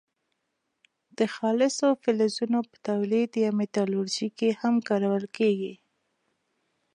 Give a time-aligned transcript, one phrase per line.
[1.17, 5.73] د خالصو فلزونو په تولید یا متالورجي کې هم کارول کیږي.